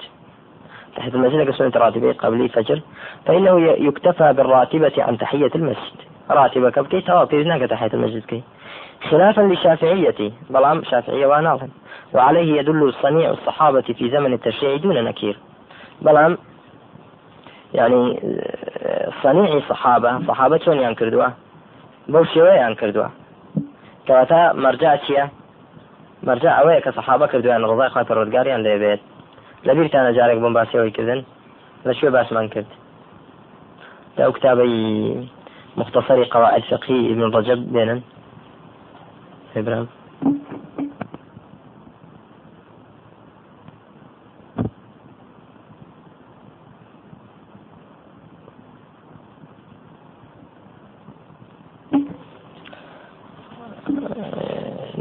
تحية 0.95 1.13
المسجد 1.13 1.49
كسنة 1.49 1.71
راتبة 1.75 2.13
قبلي 2.13 2.49
فجر 2.49 2.81
فإنه 3.25 3.61
يكتفى 3.61 4.33
بالراتبة 4.33 4.93
عن 4.97 5.17
تحية 5.17 5.51
المسجد. 5.55 5.97
راتبة 6.29 6.69
كبكي 6.69 7.01
توافي 7.01 7.43
هناك 7.43 7.69
تحية 7.69 7.93
المسجد 7.93 8.25
كي. 8.25 8.43
خلافا 9.09 9.41
للشافعية 9.41 10.31
بلام 10.49 10.83
شافعية 10.83 11.27
وناظم. 11.27 11.69
وعليه 12.13 12.59
يدل 12.59 12.93
صنيع 13.01 13.29
الصحابة 13.29 13.81
في 13.81 14.09
زمن 14.09 14.33
التشريع 14.33 14.75
دون 14.75 15.03
نكير. 15.03 15.37
بلام 16.01 16.37
يعني 17.73 18.19
صنيع 19.23 19.57
الصحابة 19.57 20.27
صحابة 20.27 20.57
شون 20.57 20.77
ينكردوه 20.77 21.33
بەو 22.11 22.23
شێوەیان 22.33 22.73
کردووە. 22.79 23.09
کەواتە 24.07 24.41
مەرجا 24.63 24.93
چییە؟ 25.03 25.25
مەرجا 26.27 26.51
ئەوەیە 26.57 26.81
کە 26.85 26.91
سەحابە 26.97 27.25
کردویان 27.31 27.67
ڕزای 27.69 27.91
خوا 27.93 28.03
پەروەردگاریان 28.09 28.61
لێبێت 28.65 29.01
لەبیرتانە 29.67 30.11
جارێک 30.17 30.39
بۆم 30.41 30.53
باسیەوەی 30.57 30.95
کردن 30.97 31.19
لە 31.85 31.93
شوێ 31.97 32.09
باسمان 32.15 32.47
کرد. 32.53 32.69
لەو 34.17 34.31
کتابەی 34.37 34.75
مختصری 35.79 36.25
قواعد 36.33 36.63
فقهی 36.69 36.99
ابن 37.11 37.23
رجب 37.35 37.59
بێنن. 37.73 38.01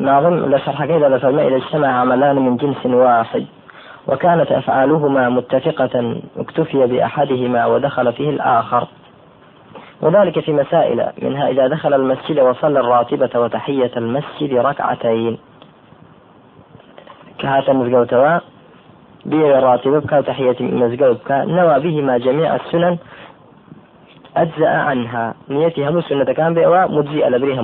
إبراهيم 0.04 0.40
ناظم 0.40 0.54
لشرح 0.54 0.84
كذا 0.84 1.08
لفرما 1.08 1.48
إذا 1.48 1.56
اجتمع 1.56 1.88
عملان 1.88 2.36
من 2.36 2.56
جنس 2.56 2.86
واحد 2.86 3.46
وكانت 4.08 4.52
أفعالهما 4.52 5.28
متفقة 5.28 6.16
اكتفي 6.36 6.86
بأحدهما 6.86 7.66
ودخل 7.66 8.12
فيه 8.12 8.30
الآخر. 8.30 8.86
وذلك 10.02 10.40
في 10.40 10.52
مسائل 10.52 11.12
منها 11.22 11.48
إذا 11.48 11.66
دخل 11.68 11.94
المسجد 11.94 12.40
وصلى 12.40 12.80
الراتبة 12.80 13.30
وتحية 13.40 13.90
المسجد 13.96 14.54
ركعتين. 14.54 15.38
كهات 17.38 17.70
مزقوتوا 17.70 18.38
بير 19.26 19.58
الراتبة 19.58 20.18
وتحية 20.18 20.56
مزقوت 20.60 21.20
بكا 21.24 21.44
نوى 21.44 21.80
بهما 21.80 22.18
جميع 22.18 22.54
السنن 22.54 22.98
أجزأ 24.36 24.68
عنها. 24.68 25.34
نيتها 25.48 25.90
مو 25.90 26.00
سنة 26.00 26.24
كان 26.24 26.54
بيوا 26.54 26.86
مجزئة 26.86 27.28
لبريها 27.28 27.62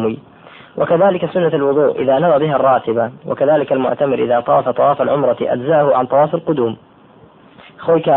وكذلك 0.77 1.31
سنة 1.31 1.49
الوضوء 1.49 2.03
إذا 2.03 2.19
نوى 2.19 2.39
بها 2.39 2.57
الراتبة 2.57 3.11
وكذلك 3.27 3.73
المعتمر 3.73 4.19
إذا 4.19 4.41
طاف 4.41 4.69
طواف 4.69 5.03
العمرة 5.03 5.37
أجزاه 5.41 5.97
عن 5.97 6.07
طواف 6.07 6.35
القدوم. 6.35 6.77
خويك 7.79 8.11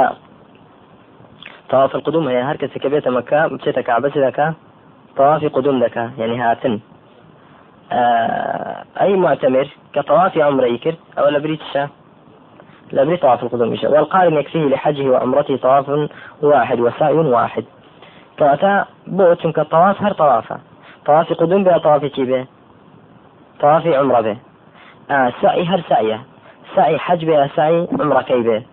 طواف 1.69 1.95
القدوم 1.95 2.27
هي 2.27 2.41
هركة 2.41 2.67
كبيت 2.67 3.07
مكة 3.07 3.47
بشيت 3.47 3.79
كعبة 3.79 4.11
ذكا 4.15 4.53
طواف 5.17 5.45
قدوم 5.45 5.83
ذكا 5.83 6.11
يعني 6.17 6.41
هاتن. 6.41 6.79
آه 7.91 8.83
أي 9.01 9.15
معتمر 9.15 9.67
كطواف 9.93 10.37
عمرة 10.37 10.65
يكر 10.65 10.95
أو 11.17 11.29
لبريتشا 11.29 11.89
لبري 12.93 13.17
طواف 13.17 13.43
القدوم 13.43 13.73
يشاء 13.73 13.91
والقارن 13.91 14.33
يكفيه 14.33 14.65
لحجه 14.65 15.09
وعمرته 15.09 15.57
طواف 15.57 16.09
واحد 16.41 16.79
وسعي 16.79 17.13
واحد. 17.13 17.63
كواتا 18.39 18.85
بوت 19.07 19.47
كطواف 19.47 20.01
هر 20.01 20.13
طوافة. 20.13 20.59
طواف 21.05 21.33
قدوم 21.33 21.63
بها 21.63 21.77
طواف 21.77 22.05
چی 22.05 22.25
به 22.25 22.47
طواف 23.59 23.87
عمرة 23.87 24.21
به 24.21 24.37
آه 25.11 25.33
سعي 25.41 25.65
هر 25.65 25.81
سعيه. 25.89 26.19
سعي 26.75 26.97
حج 26.97 27.25
به 27.25 27.47
سعي 27.55 27.87
عمرة 27.99 28.21
كي 28.21 28.41
به 28.41 28.63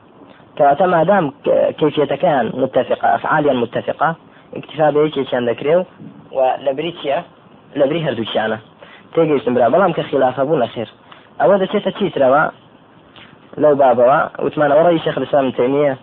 ما 0.87 1.05
دام 1.05 1.33
كيفية 1.79 2.05
كان 2.05 2.53
متفقة 2.55 3.15
أفعاليا 3.15 3.53
متفقة 3.53 4.15
اكتفاء 4.57 4.91
به 4.91 5.27
كان 5.31 5.49
ذكريو 5.49 5.85
ولبريتيا 6.33 7.25
لبري 7.77 8.05
هردو 8.05 8.25
شانه 8.25 8.59
تيجي 9.15 9.37
استمرا 9.37 9.69
بلام 9.69 9.93
كخلافة 9.93 10.45
بونا 10.45 10.67
خير. 10.67 10.89
أو 11.41 11.53
هذا 11.53 11.67
شيء 11.67 11.91
تشيتروا 11.91 12.51
لو 13.59 13.75
بابوا 13.75 14.45
وثمان 14.45 14.73
ورأي 14.73 14.99
شيخ 14.99 15.19
الإسلام 15.19 15.45
ابن 15.45 15.57
تيمية 15.57 15.97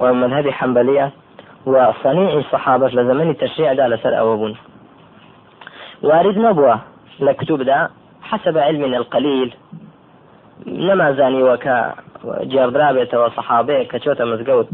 ومذهبي 0.00 0.52
حنبلية 0.52 1.10
وصنيع 1.66 2.32
الصحابة 2.38 2.88
لزمن 2.88 3.30
التشريع 3.30 3.72
ده 3.72 3.88
لسر 3.88 4.18
أوابون. 4.18 4.56
وارد 6.08 6.36
نبوة 6.38 6.76
لكتب 7.20 7.62
دا 7.62 7.78
حسب 8.28 8.58
علمنا 8.58 8.96
القليل. 8.96 9.50
نما 10.66 11.12
زاني 11.12 11.42
وكا 11.42 11.76
جێڕدرابێتەوە 12.52 13.28
سەحابەیە 13.36 13.88
کە 13.90 13.98
چۆتە 14.04 14.24
مزگەوت 14.30 14.68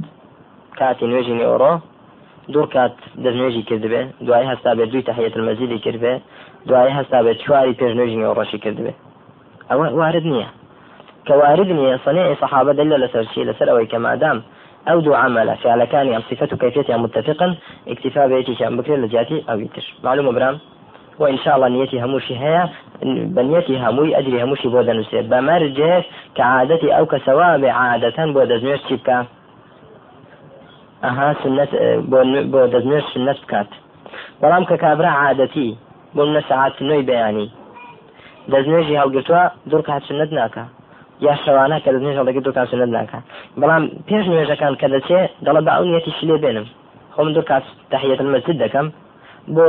کاتی 0.78 1.06
نوێژی 1.10 1.44
ئۆڕۆ 1.50 1.72
دوور 2.52 2.66
کات 2.74 2.94
دەستنوێژی 3.24 3.62
کردبێ 3.70 4.00
دوای 4.26 4.46
هەستا 4.50 4.70
بێت 4.78 4.88
دوی 4.92 5.02
تەحیەت 5.08 5.34
المەزیدی 5.38 5.78
کردبێ 5.84 6.14
دوای 6.68 6.92
هەستا 6.98 7.18
بێت 7.26 7.38
ڕەشی 8.38 8.58
کردبێ 8.64 8.92
ئەوە 9.70 9.86
وارد 10.00 10.24
نییە 10.32 10.48
کە 11.26 11.34
وارد 11.40 11.68
نییە 11.78 11.96
سنەی 12.04 12.36
سەحابە 12.42 12.72
دەل 12.78 12.90
لەسەر 13.04 13.24
چی 13.32 13.44
لەسەر 13.48 13.68
ئەوەی 13.70 13.90
کە 13.92 13.98
مادام 14.06 14.38
ئەو 14.88 14.98
دوو 15.04 15.20
عملە 15.24 15.54
فعلەکانی 15.62 16.14
ئەم 16.14 16.24
صفەت 16.30 16.50
و 16.52 16.60
کەفێتیان 16.62 17.00
متفقن 17.04 17.52
اکتفا 17.92 18.22
بەیەکیشان 18.30 18.72
بکرێت 18.78 19.00
لە 19.04 19.08
جیاتی 19.12 19.44
ئەوی 19.48 19.68
برام؟ 20.36 20.56
و 21.20 21.22
انشاءله 21.24 21.68
نیەتی 21.74 21.98
هەمووشی 22.04 22.36
هەیە 22.42 22.64
بەنیەتی 23.36 23.76
هەمووی 23.84 24.14
ئەجری 24.16 24.40
هەمووشی 24.42 24.68
بۆ 24.74 24.80
دەنووسێت. 24.88 25.26
بەمەرجێ 25.32 25.94
کە 26.36 26.42
عادەتی 26.52 26.94
ئەو 26.96 27.06
کەسەوە 27.12 27.48
بێ 27.62 27.70
عادەتەن 27.80 28.28
بۆ 28.34 28.40
دەزنوێت 28.50 28.82
چی 28.88 28.96
بکە؟ 29.00 29.18
ئەها 31.04 31.28
سنت 31.42 31.70
بۆ 32.52 32.60
دەزنوێت 32.74 33.06
سنت 33.14 33.38
بکات. 33.42 33.70
بەڵام 34.40 34.64
کە 34.70 34.76
کابرا 34.84 35.10
عادەتی 35.22 35.70
بۆ 36.14 36.22
منە 36.28 36.42
سەعات 36.48 36.74
نوێی 36.86 37.04
بەیانی. 37.10 37.48
دەزنێژی 38.52 39.00
هەڵگرتووە 39.00 39.42
دوور 39.70 39.82
کات 39.88 40.02
سنت 40.08 40.30
ناکە. 40.38 40.64
یا 41.26 41.34
شەوانە 41.44 41.76
کە 41.84 41.90
دەزنێژ 41.94 42.16
هەڵدەگە 42.18 42.40
دوور 42.44 42.54
کات 42.58 42.68
سنت 42.72 42.90
ناکە. 42.96 43.18
بەڵام 43.60 43.82
پێش 44.08 44.24
نوێژەکان 44.30 44.74
کە 44.80 44.86
دەچێ 44.94 45.20
دەڵە 45.44 45.60
بە 45.66 45.70
ئەو 45.74 45.84
نیەتی 45.90 46.12
شلێ 46.18 46.36
بێنم. 46.42 46.66
خۆم 47.14 47.28
دوور 47.34 47.46
کات 47.50 47.64
تحیەت 47.92 48.20
مەسجد 48.34 48.56
دەکەم. 48.64 48.86
بۆ 49.54 49.66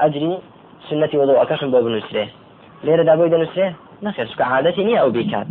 ئەجری 0.00 0.32
سنەتی 0.88 1.16
وضوءەکەشم 1.20 1.68
بۆ 1.72 1.78
بنووسێ 1.84 2.24
لێرەدا 2.84 3.14
بۆی 3.18 3.30
دەنووسێ 3.32 3.66
نەخێر 4.04 4.26
چکە 4.30 4.44
عادەتی 4.52 4.84
نییە 4.88 5.00
ئەو 5.02 5.10
بیکات. 5.16 5.50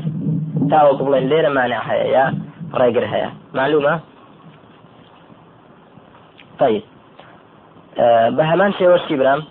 تاوەکو 0.71 1.03
بڵێن 1.07 1.25
لێرە 1.31 1.51
مانع 1.57 1.81
هەیە 1.89 2.07
یا 2.15 2.25
ڕێگر 2.79 3.05
هەیە 3.13 3.29
معلومە 3.57 3.93
طيب 6.59 6.83
بە 8.37 8.43
هەمان 8.51 8.71
شێوەشتی 8.79 9.15
برام 9.21 9.41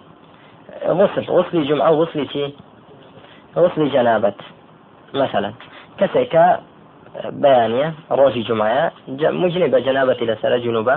غسل 0.98 1.24
غسلی 1.36 1.66
جمعە 1.68 1.90
و 1.92 1.98
غسلی 2.00 2.26
چی؟ 2.32 2.44
غسلی 3.56 3.90
جەنابەت 3.94 4.38
مثلا 5.20 5.50
کەسێکە 5.98 6.44
بەیانە 7.42 7.86
ڕۆژی 8.18 8.42
جمعە 8.48 8.84
مجنی 9.42 9.68
بە 9.72 9.78
جەنابەتی 9.86 10.28
لەسرە 10.30 10.58
جنوبە 10.64 10.96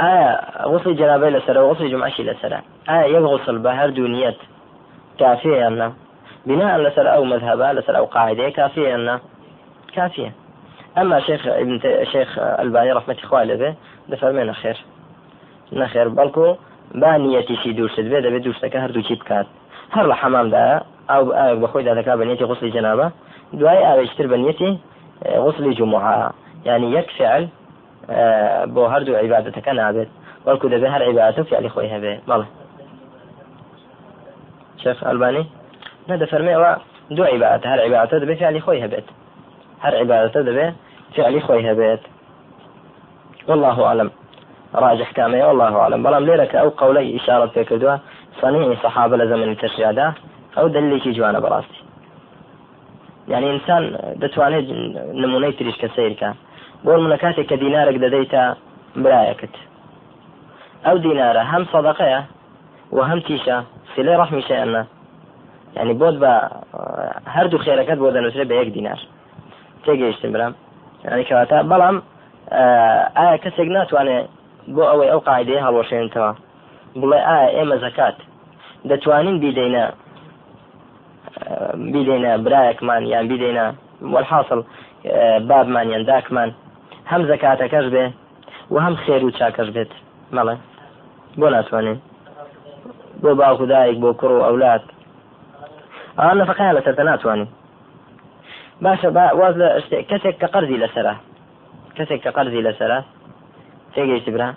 ئایا 0.00 0.30
غسلی 0.72 0.94
جەنابەی 1.00 1.30
لەسرە 1.36 1.60
غسلی 1.70 1.90
جمعشی 1.92 2.24
لەسرە 2.30 2.58
ئایا 2.88 3.06
یەک 3.14 3.24
غسل 3.32 3.56
بە 3.64 3.70
هەردوو 3.80 4.08
کافیە 5.20 5.56
یاننا 5.62 5.88
بناء 6.46 6.76
لەسەر 6.84 7.06
ئەو 7.14 7.24
مذهبا 7.24 7.68
لەسەر 7.78 7.94
ئەو 7.98 8.06
قاعدەیە 8.14 8.50
یاننا 8.90 9.16
کافیە 9.96 10.30
شيخ 11.26 11.46
ابن 11.46 11.80
شيخ 12.12 12.38
ألباني 12.38 12.92
رحمة 12.92 13.16
إخوة 13.24 13.44
لبه 13.44 13.74
دفرمي 14.08 14.44
نخير 14.44 14.76
نخير 15.72 16.08
بەڵکو 16.08 16.46
با 16.94 17.18
نیەتیشی 17.18 17.72
دووشت 17.78 18.00
بێ 18.00 18.18
دەبێت 18.24 18.42
دووشتەکە 18.46 18.78
هەردووچی 18.84 19.14
بکات 19.20 19.46
هەر 19.94 20.06
لە 20.10 20.14
حەمامدا 20.20 20.82
ئەو 21.10 21.24
بەخۆی 21.62 21.84
دادەکا 21.88 22.12
بە 22.18 22.24
نیەتی 22.28 22.44
غسلی 22.44 22.72
جنابە 22.76 23.06
دوای 23.58 23.84
ئاوێشتر 23.86 24.26
بە 24.32 24.36
نیەتی 24.42 24.70
غسلی 25.44 25.74
جمعە 25.78 26.32
يعني 26.64 26.86
یەک 26.96 27.08
فعل 27.18 27.46
بۆ 28.74 28.82
هەردوو 28.92 29.20
عیباەتەکە 29.22 29.72
نابێت 29.80 30.10
وەڵکو 30.46 30.66
دەبێت 30.74 30.90
هەر 30.94 31.02
عیباەت 31.08 31.38
و 31.38 31.44
فعلی 31.50 31.68
خۆی 31.74 31.88
هەبێ. 31.94 32.12
بەڵێ 32.28 32.46
شيخ 34.82 34.98
ئەلبانی؟ 35.08 35.44
نە 36.08 36.14
دەفەرمێەوە 36.22 36.70
دوو 37.16 37.24
عیباەت 37.32 37.62
هەر 37.70 37.78
عیباەتە 37.84 38.16
دەبێت 38.22 38.38
فعلی 38.42 38.60
خۆی 38.66 38.80
هەبێت. 38.84 39.06
هەر 39.84 39.94
عیباەتە 40.00 40.40
دەبێت 40.48 40.74
فعلی 41.16 41.40
خۆی 41.46 41.62
هەبێت. 41.68 42.02
والله 43.48 43.78
أعلم. 43.88 44.10
راجح 44.74 45.08
كامية 45.12 45.44
والله 45.44 45.74
أعلم. 45.82 46.02
بلام 46.02 46.24
ليرك 46.24 46.54
أو 46.54 46.68
قولي 46.68 47.16
إشارة 47.16 47.46
في 47.46 47.64
كدوة 47.64 48.00
صنيع 48.40 48.74
صحابة 48.82 49.16
لزمن 49.16 49.48
التشريعات 49.52 50.14
أو 50.58 50.68
دليل 50.68 51.02
شي 51.02 51.12
جوانا 51.12 51.38
براسي 51.38 51.78
يعني 53.28 53.46
إنسان 53.50 53.82
دەتوانێت 54.22 54.66
نمونەی 55.22 55.52
تریش 55.58 55.76
کە 55.82 55.88
سیرکە. 55.96 56.30
بۆ 56.84 56.92
منە 57.02 57.16
کاتێک 57.22 57.46
کە 57.50 57.56
دینارێک 57.62 57.96
دەدەیتە 58.04 58.42
برایەکەت 59.02 59.54
ئەو 60.86 60.96
دینارە 61.04 61.42
هەم 61.52 61.64
سەدەقەیە 61.72 62.20
و 62.96 62.98
هەم 63.08 63.20
تیشە 63.26 63.56
سلێ 63.94 64.14
ڕەحمیشە 64.20 64.56
ئەمە 64.60 64.82
ینی 65.76 65.94
بۆت 66.00 66.16
بە 66.22 66.32
هەردوو 67.34 67.62
خێرەکەت 67.64 67.98
بۆ 68.02 68.08
دەنووسێت 68.16 68.46
بە 68.50 68.54
یەک 68.60 68.70
دینار. 68.76 69.00
تێگەیشتم 69.84 70.30
برام. 70.34 70.54
ینی 71.04 71.24
کەواتە 71.28 71.58
بەڵام 71.70 71.96
ئایا 73.18 73.36
کەسێک 73.44 73.68
ناتوانێت 73.76 74.26
بۆ 74.74 74.82
ئەوەی 74.90 75.10
ئەو 75.12 75.20
قاعدەیە 75.26 75.64
هەڵۆشێنتەوە 75.66 76.30
بڵێ 77.00 77.18
ئایا 77.28 77.48
ئێمە 77.56 77.76
زەکات 77.84 78.16
دەتوانین 78.90 79.36
بیدەینە 79.42 79.84
بیدەینە 81.92 82.32
برایەکمان 82.44 83.02
یان 83.12 83.24
بیدەینە 83.30 83.66
والحاصل 84.12 84.60
بابمان 85.48 85.86
یان 85.94 86.02
داکمان؟ 86.10 86.50
هەم 87.10 87.22
زەکاتەکەش 87.30 87.86
بێ 87.94 88.04
و 88.72 88.76
هەم 88.84 88.94
خێر 89.02 89.22
و 89.24 89.30
چاکەش 89.38 89.68
بێت. 89.74 89.92
مەڵێ. 90.36 90.56
بۆ 91.40 91.46
ناتوانین. 91.54 91.98
بۆ 93.22 93.30
باوکو 93.40 93.66
دایک 93.72 93.96
بۆ 94.02 94.10
کوڕ 94.20 94.32
و 94.36 94.44
ئەولات 94.46 94.84
ئەوان 96.18 96.36
نەفقیان 96.40 96.74
لەسەر 96.76 96.94
ناتوانین. 97.10 97.48
باشە 98.84 99.08
واز 99.40 99.54
لە 99.60 99.68
کەسێک 100.10 100.36
کە 100.40 100.48
قەرزی 100.54 100.78
لەسرە 100.82 101.14
کەسێک 101.96 102.20
کە 102.24 102.30
قەرزی 102.36 102.62
لەسرە 102.66 102.98
تێگەیشت 103.94 104.28
برا. 104.34 104.48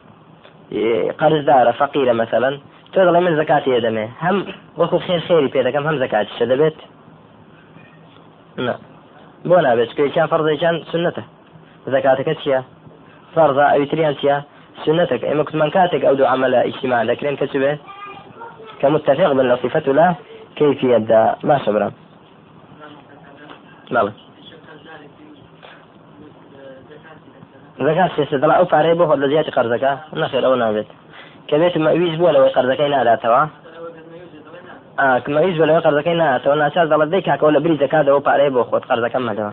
قەرزدارە 1.19 1.71
فەقیرە 1.79 2.13
مەسەن 2.21 2.55
تۆ 2.93 2.99
دەڵێ 3.07 3.19
من 3.25 3.33
زکاتی 3.41 3.73
ئێدەمێ 3.75 4.05
هەم 4.23 4.37
وەکو 4.79 4.97
خێر 5.05 5.21
خێری 5.27 5.49
پێ 5.53 5.61
دەکەم 5.67 5.83
هەم 5.89 5.97
زکاتیشە 6.03 6.45
دەبێت. 6.51 6.77
بۆ 9.49 9.57
نابێت 9.65 9.91
کێکیان 9.97 10.27
فەرزێکیان 10.31 10.75
سنەتە 10.91 11.23
زکاتەکە 11.93 12.33
چییە؟ 12.41 12.59
فەرزە 13.33 13.65
ئەویتریان 13.73 14.15
چییە؟ 14.19 14.37
سنتك 14.83 15.21
ئێمە 15.27 15.43
کوتمان 15.47 15.69
کاتێک 15.75 16.03
ئەو 16.05 16.15
دوو 16.19 16.31
عملە 16.33 16.59
ئیجتماع 16.67 17.01
دەکرێن 17.09 17.35
کە 17.39 17.45
چ 17.51 17.53
بێ؟ 17.61 17.71
کە 18.79 18.87
متفق 18.93 19.31
بن 19.37 19.45
لە 19.51 19.55
صفەت 19.63 19.87
لا 19.97 20.07
كيفية 20.57 20.97
باشە 21.49 21.69
برام. 21.75 21.93
بەڵێ 23.93 24.11
زەکات 27.85 28.11
سێسە 28.15 28.37
دەڵا 28.41 28.53
ئەو 28.57 28.67
پارەی 28.73 28.97
بۆ 28.99 29.03
خۆت 29.09 29.19
لە 29.23 29.27
زیاتی 29.31 29.55
قەرزەکە؟ 29.57 29.91
نەخێر 30.21 30.43
ئەوە 30.45 30.57
نابێت 30.63 30.89
کە 31.49 31.55
بێت 31.61 31.75
مەویز 31.85 32.15
بووە 32.19 32.31
لەوەی 32.35 32.53
قەرزەکەی 32.55 32.89
ناداتەوە 32.95 33.41
کمەویز 35.25 35.55
بە 35.59 35.65
لەوەی 35.69 35.83
قەرزەکەی 35.85 36.17
ناتەوە 36.21 36.55
ناچار 36.61 36.85
دەڵت 36.91 37.09
دەی 37.13 37.23
کاکەەوە 37.27 37.51
لە 37.55 37.59
بری 37.63 37.79
زەکاتەوە 37.83 38.25
پارەی 38.27 38.53
بۆ 38.55 38.61
خۆت 38.69 38.83
قەرزەکەم 38.89 39.23
مەدەوە 39.29 39.51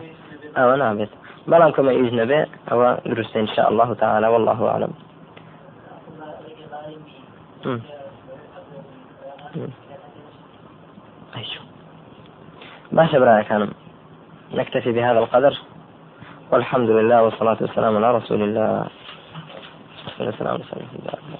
ئەوە 0.57 0.75
نابێت 0.81 1.11
بەڵام 1.51 1.71
کمەویز 1.77 2.11
نەبێ 2.21 2.39
ئەوە 2.69 2.89
دروستە 3.09 3.37
إن 3.43 3.49
شاء 3.55 3.67
الله 3.71 3.89
تعالى 3.93 4.27
والله 4.27 4.59
أعلم. 4.71 4.93
باشا 12.91 13.19
برايا 13.19 13.43
كان 13.43 13.71
نكتفي 14.53 14.91
بهذا 14.91 15.19
القدر. 15.19 15.53
والحمد 16.51 16.89
لله 16.89 17.23
والصلاة 17.23 17.57
والسلام 17.61 17.97
على 17.97 18.17
رسول 18.17 18.41
الله 18.43 18.87
عليه 20.19 20.29
وسلم. 20.29 21.34